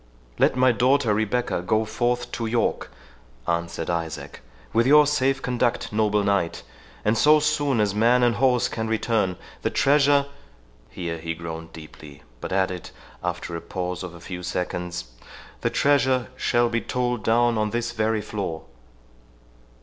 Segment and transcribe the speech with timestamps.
[0.39, 2.89] "Let my daughter Rebecca go forth to York,"
[3.47, 4.39] answered Isaac,
[4.73, 6.63] "with your safe conduct, noble knight,
[7.05, 10.25] and so soon as man and horse can return, the treasure—"
[10.89, 12.89] Here he groaned deeply, but added,
[13.23, 18.21] after the pause of a few seconds,—"The treasure shall be told down on this very
[18.21, 18.63] floor."